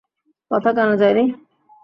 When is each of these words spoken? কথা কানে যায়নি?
কথা 0.51 0.69
কানে 0.77 0.95
যায়নি? 1.01 1.25